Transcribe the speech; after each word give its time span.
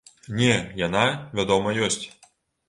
Не, 0.37 0.55
яна, 0.79 1.03
вядома, 1.41 1.75
ёсць. 1.89 2.03